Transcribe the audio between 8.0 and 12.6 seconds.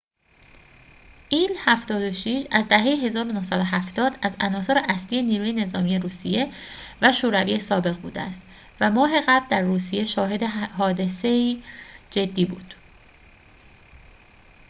بوده است و ماه قبل در روسیه شاهد حادثه‌ای جدی